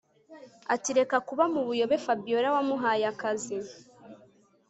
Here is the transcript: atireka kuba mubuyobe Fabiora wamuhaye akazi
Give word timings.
atireka 0.73 1.17
kuba 1.27 1.43
mubuyobe 1.53 1.95
Fabiora 2.05 2.47
wamuhaye 2.55 3.05
akazi 3.13 3.57